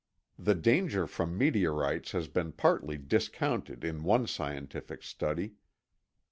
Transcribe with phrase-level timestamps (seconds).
[0.39, 5.57] The danger from meteorites has been partly discounted in one scientific study.